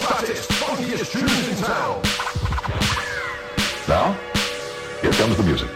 [0.00, 1.14] Fattest, funkiest
[1.50, 2.00] in town.
[3.86, 4.16] Now,
[5.02, 5.68] here comes the music.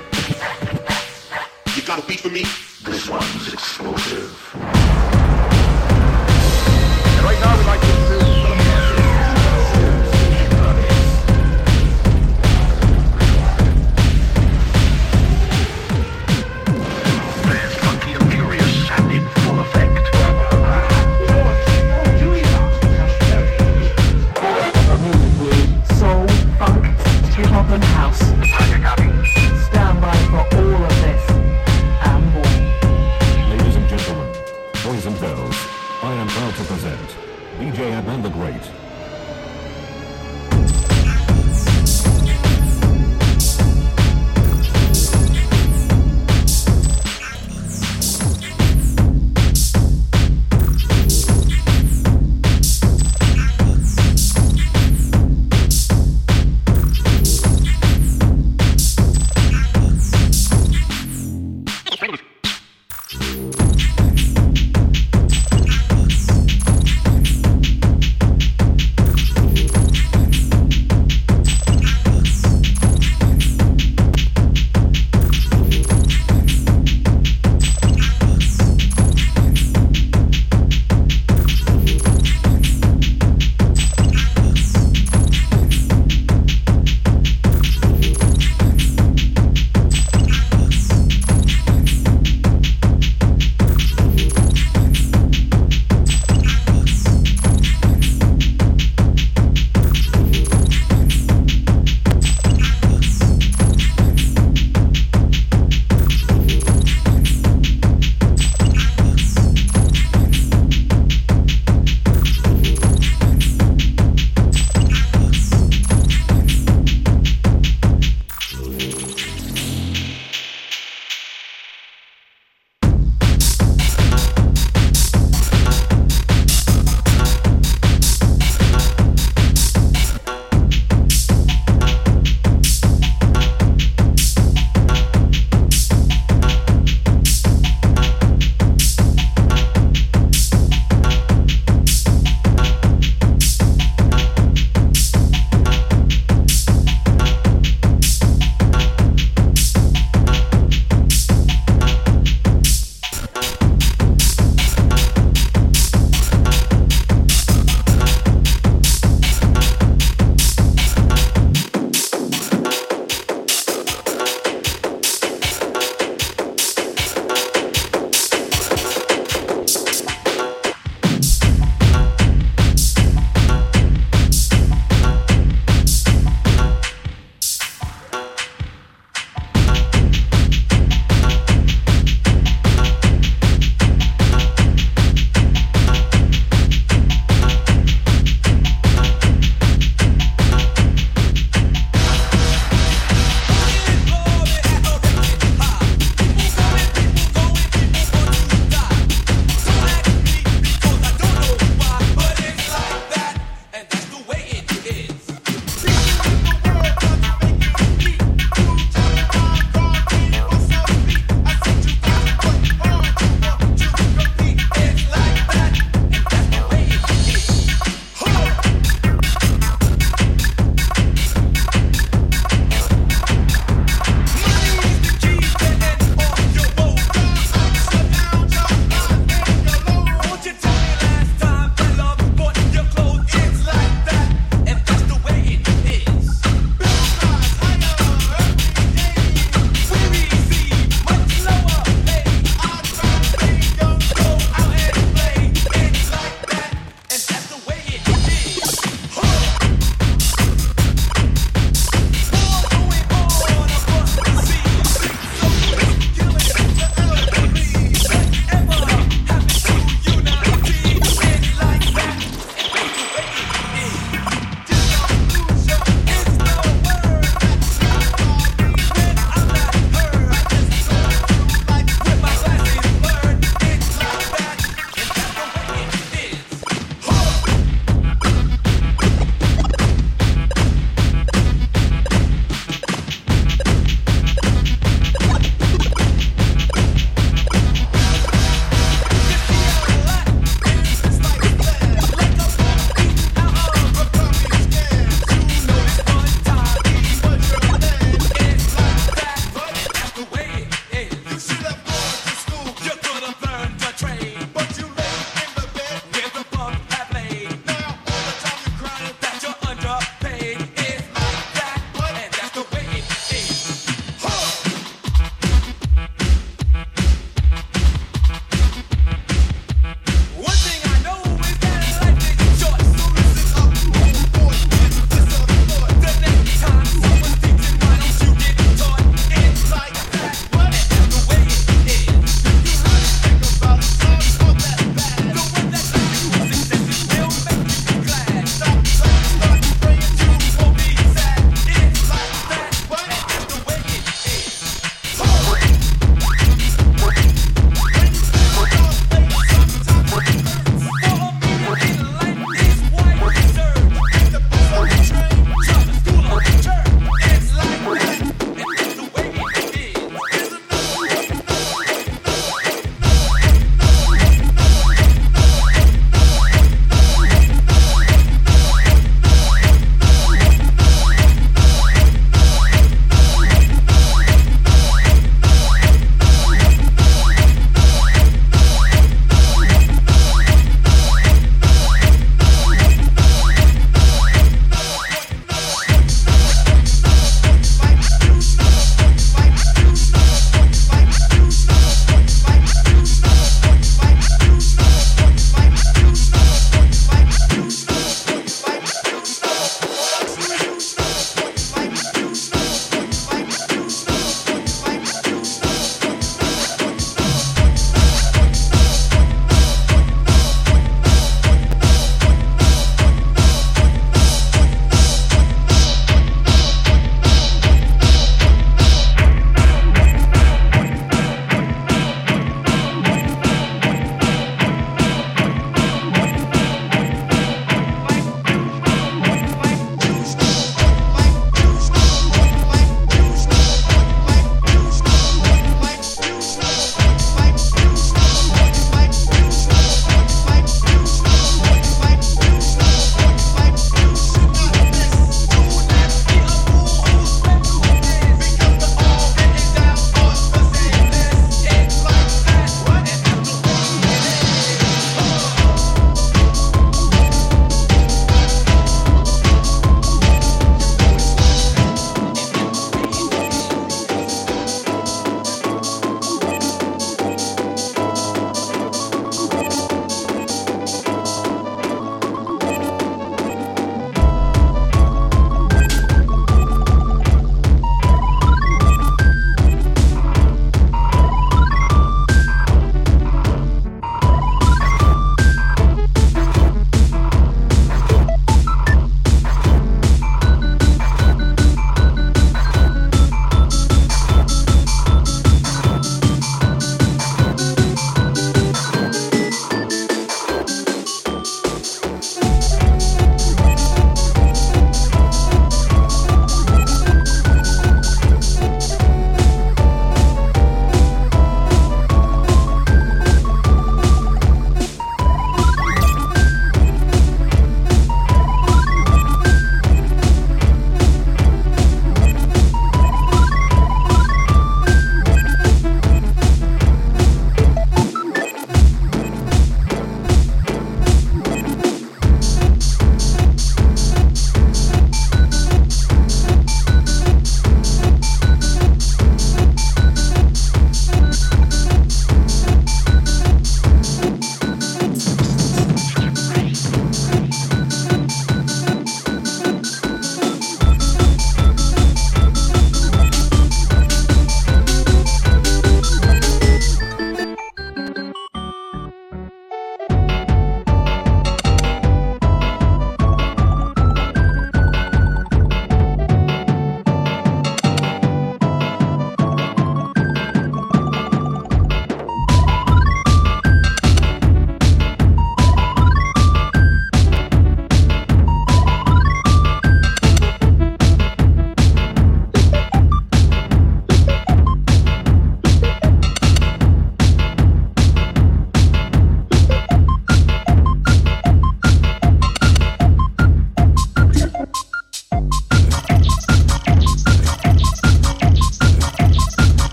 [1.77, 2.66] You got a beat for me?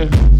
[0.00, 0.39] yeah.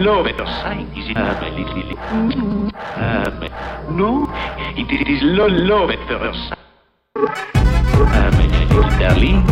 [0.00, 4.26] love to scientist um, um, no.
[4.76, 6.34] It is lo love to um,
[8.08, 8.30] ah,
[8.98, 9.44] darling.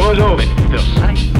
[0.00, 1.37] Oh, love it, the ah, scientist.